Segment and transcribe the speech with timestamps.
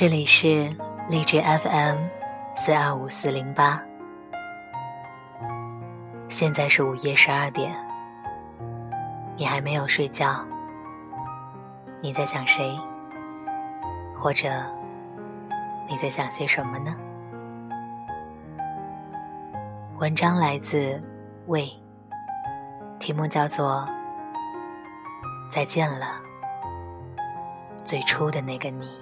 [0.00, 0.74] 这里是
[1.10, 1.98] 励志 FM
[2.56, 3.78] 四二五四零八，
[6.30, 7.70] 现在是午夜十二点，
[9.36, 10.42] 你还没有睡觉，
[12.00, 12.74] 你在想谁？
[14.16, 14.48] 或者
[15.86, 16.96] 你在想些什么呢？
[19.98, 20.98] 文章来自
[21.46, 21.70] 魏，
[22.98, 23.86] 题目叫做
[25.50, 26.18] 《再见了》，
[27.84, 28.98] 最初的那个你。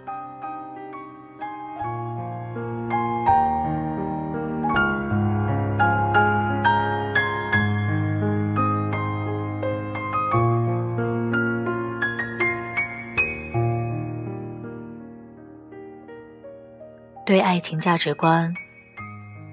[17.29, 18.51] 对爱情价值观，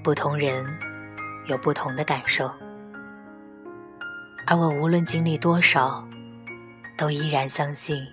[0.01, 0.65] 不同人
[1.45, 2.49] 有不同的感受，
[4.47, 6.01] 而我无论经历多少，
[6.97, 8.07] 都依然相信，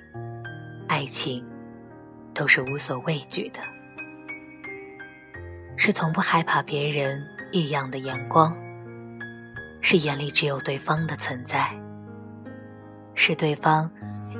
[0.89, 1.47] 爱情
[2.35, 3.61] 都是无所畏惧的，
[5.77, 8.53] 是从不害怕别人异样的眼光，
[9.81, 11.73] 是眼里只有对方的存在，
[13.15, 13.89] 是对方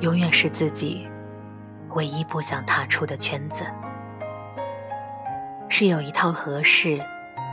[0.01, 1.07] 永远是自己
[1.91, 3.65] 唯一不想踏出的圈子。
[5.75, 7.03] 是有一套合适、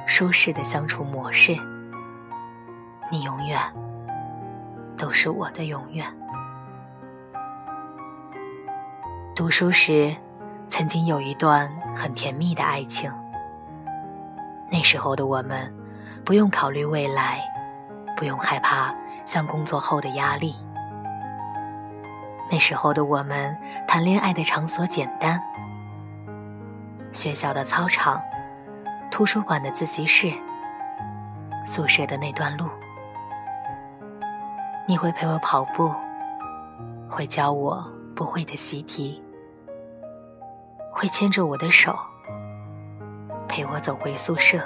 [0.07, 1.57] 舒适的相处模式。
[3.11, 3.59] 你永远
[4.95, 6.07] 都是我的永远。
[9.35, 10.15] 读书时，
[10.69, 13.11] 曾经有一段很甜蜜的爱情。
[14.71, 15.75] 那时候的我们，
[16.23, 17.41] 不用考虑未来，
[18.19, 20.55] 不用害怕像工作后的压力。
[22.51, 23.57] 那时候的我们，
[23.89, 25.42] 谈恋爱的场所简单。
[27.13, 28.21] 学校的操场，
[29.11, 30.33] 图书馆的自习室，
[31.67, 32.67] 宿舍的那段路，
[34.87, 35.93] 你会陪我跑步，
[37.09, 37.85] 会教我
[38.15, 39.21] 不会的习题，
[40.93, 41.98] 会牵着我的手，
[43.48, 44.61] 陪我走回宿舍。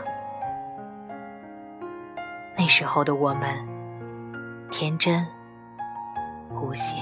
[2.56, 3.56] 那时候的我们，
[4.71, 5.26] 天真
[6.50, 6.97] 无邪。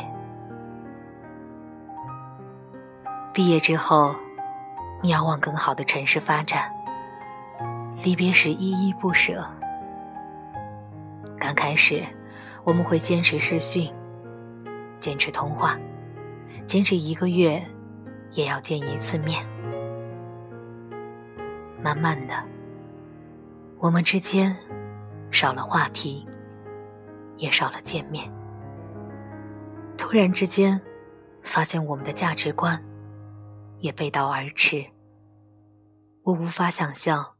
[3.32, 4.14] 毕业之后。
[5.02, 6.72] 你要往更好的城市发展，
[8.04, 9.44] 离别时依依不舍。
[11.40, 12.04] 刚开始，
[12.62, 13.92] 我们会坚持视讯，
[15.00, 15.76] 坚持通话，
[16.66, 17.60] 坚持一个月
[18.30, 19.44] 也要见一次面。
[21.82, 22.34] 慢慢的，
[23.80, 24.56] 我们之间
[25.32, 26.24] 少了话题，
[27.38, 28.32] 也少了见面。
[29.98, 30.80] 突然之间，
[31.42, 32.80] 发现我们的价值观。
[33.82, 34.86] 也背道而驰。
[36.22, 37.34] 我无法想象，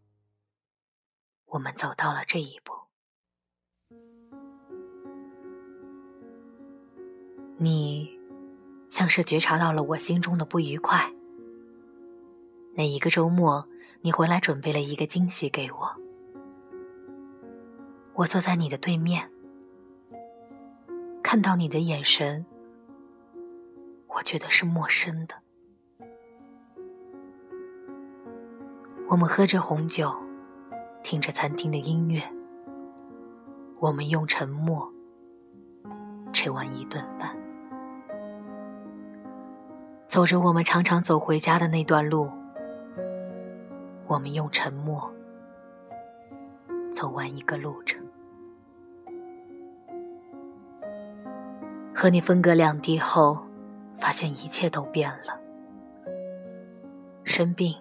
[1.47, 2.73] 我们走到了这一步。
[7.59, 8.11] 你
[8.91, 11.09] 像是觉察到了我心中的不愉快。
[12.75, 13.65] 那一个周末，
[14.01, 15.97] 你回来准备了一个惊喜给我。
[18.15, 19.31] 我坐在你的对面，
[21.23, 22.45] 看到你的眼神，
[24.09, 25.42] 我觉得是陌生的。
[29.13, 30.11] 我们喝着红酒，
[31.03, 32.23] 听着餐厅的音乐。
[33.79, 34.91] 我们用沉默
[36.33, 37.37] 吃完一顿饭，
[40.09, 42.31] 走着我们常常走回家的那段路。
[44.07, 45.13] 我们用沉默
[46.91, 48.03] 走完一个路程。
[51.95, 53.45] 和你分隔两地后，
[53.99, 55.39] 发现一切都变了。
[57.25, 57.77] 生病。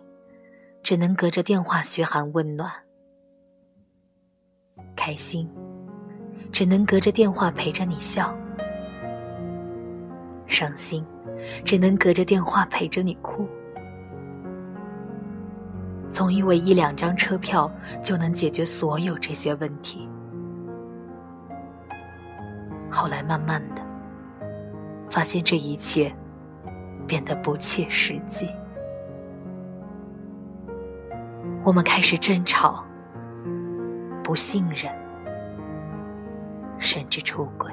[0.92, 2.70] 只能隔着电话嘘寒问暖，
[4.94, 5.50] 开心，
[6.52, 8.36] 只能隔着电话陪着你笑；
[10.48, 11.02] 伤心，
[11.64, 13.48] 只能隔着电话陪着你哭。
[16.10, 17.72] 总以为一两张车票
[18.04, 20.10] 就能解决所有这些问题，
[22.92, 23.82] 后来慢慢的，
[25.10, 26.14] 发现这一切
[27.08, 28.50] 变得不切实际。
[31.64, 32.84] 我们开始争吵，
[34.24, 34.92] 不信任，
[36.80, 37.72] 甚至出轨。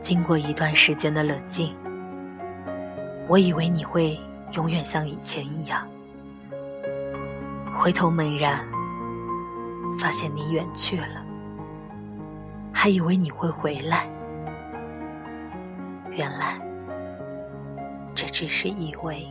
[0.00, 1.74] 经过一段时间的冷静，
[3.28, 4.18] 我以为你会
[4.52, 5.86] 永远像以前一样。
[7.72, 8.64] 回头猛然
[9.98, 11.24] 发现你远去了，
[12.72, 14.06] 还以为你会回来，
[16.10, 16.60] 原来
[18.14, 19.26] 这只是以为。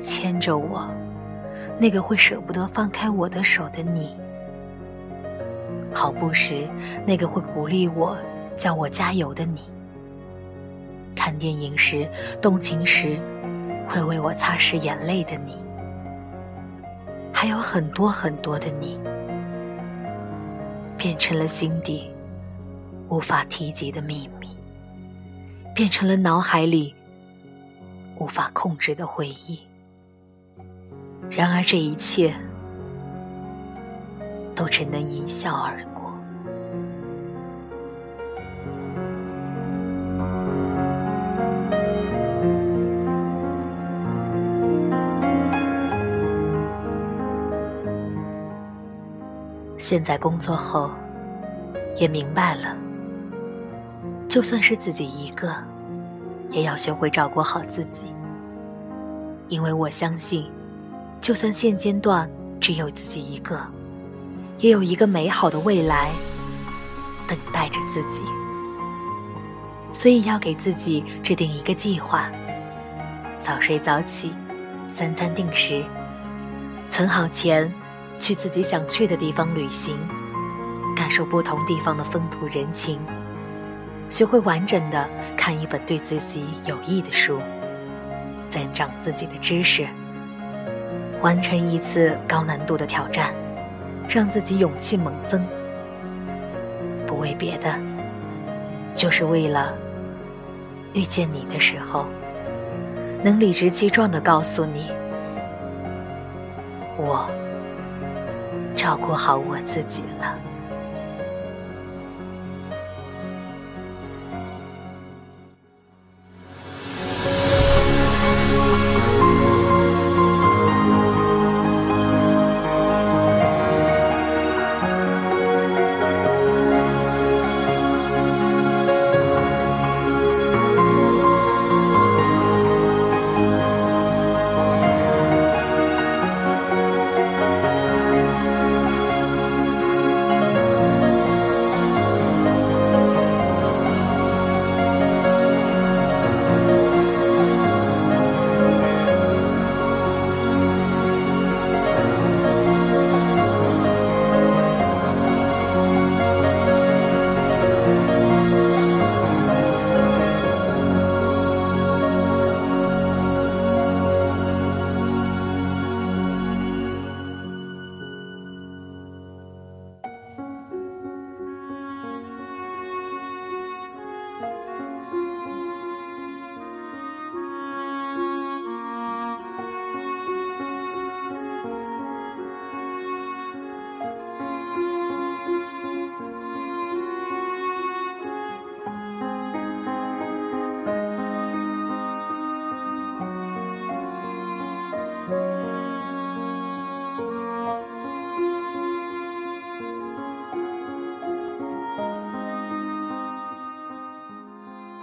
[0.00, 0.88] 牵着我，
[1.78, 4.16] 那个会舍不得放开我的手的你；
[5.92, 6.68] 跑步时
[7.04, 8.16] 那个会鼓励我、
[8.56, 9.60] 叫我加油的你；
[11.14, 12.08] 看电影时
[12.40, 13.18] 动情时
[13.88, 15.54] 会为我擦拭眼泪的你；
[17.32, 19.00] 还有很多很多的你，
[20.96, 22.10] 变成了心底
[23.08, 24.48] 无法提及的秘密，
[25.74, 26.94] 变成了脑海里。
[28.20, 29.60] 无法控制的回忆。
[31.30, 32.34] 然而，这一切
[34.56, 35.97] 都只能一笑而过。
[49.88, 50.90] 现在工作后，
[51.96, 52.76] 也明白了，
[54.28, 55.50] 就算是自己一个。
[56.50, 58.12] 也要学会照顾好自己，
[59.48, 60.46] 因为我相信，
[61.22, 62.30] 就算现阶段
[62.60, 63.58] 只有自己一个，
[64.58, 66.10] 也有一个美好的未来
[67.26, 68.22] 等待着自己。
[69.90, 72.30] 所以要给自己制定一个计划：
[73.40, 74.34] 早睡早起，
[74.90, 75.82] 三餐定时，
[76.90, 77.72] 存好钱，
[78.18, 79.96] 去自己想去的地方旅行，
[80.96, 83.00] 感受不同地方的风土人情。
[84.08, 87.38] 学会完整的看一本对自己有益的书，
[88.48, 89.86] 增长自己的知识，
[91.20, 93.34] 完成一次高难度的挑战，
[94.08, 95.46] 让自己勇气猛增。
[97.06, 97.78] 不为别的，
[98.94, 99.74] 就是为了
[100.94, 102.06] 遇见你的时候，
[103.22, 104.90] 能理直气壮的告诉你，
[106.96, 107.28] 我
[108.88, 110.38] 照顾好我自己了。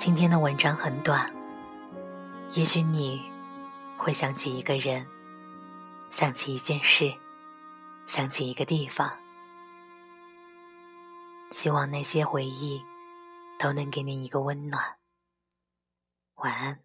[0.05, 1.33] 今天的文章很短，
[2.51, 3.19] 也许你
[3.97, 5.03] 会想起一个人，
[6.11, 7.11] 想起一件事，
[8.05, 9.11] 想起一个地方。
[11.49, 12.85] 希望那些回忆
[13.57, 14.97] 都能给你一个温暖。
[16.35, 16.84] 晚安。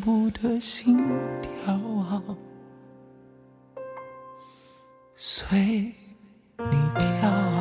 [0.00, 0.96] 不得心
[1.42, 2.22] 跳啊，
[5.16, 5.92] 随
[6.58, 7.57] 你跳。